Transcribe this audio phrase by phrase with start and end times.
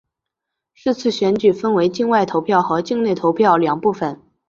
[0.73, 4.19] 是次选举分为境外投票和境内投票两部分。